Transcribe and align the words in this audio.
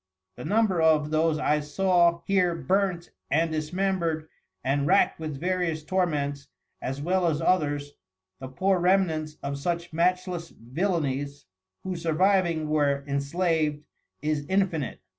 The 0.35 0.45
number 0.45 0.81
of 0.81 1.11
those 1.11 1.37
I 1.37 1.59
saw 1.59 2.21
here 2.25 2.55
burnt, 2.55 3.11
and 3.29 3.51
dismembered, 3.51 4.27
and 4.63 4.87
rackt 4.87 5.19
with 5.19 5.39
various 5.39 5.83
Torments, 5.83 6.47
as 6.81 6.99
well 7.03 7.27
as 7.27 7.39
others, 7.39 7.93
the 8.39 8.47
poor 8.47 8.79
Remnants 8.79 9.37
of 9.43 9.59
such 9.59 9.93
matchless 9.93 10.49
Villanies, 10.59 11.45
who 11.83 11.95
surviving 11.95 12.67
were 12.67 13.03
enslaved, 13.07 13.83
is 14.23 14.43
infinite. 14.49 15.01